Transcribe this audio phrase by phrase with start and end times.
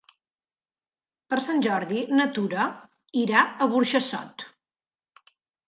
[1.33, 2.65] Per Sant Jordi na Tura
[3.27, 4.51] irà a Burjassot.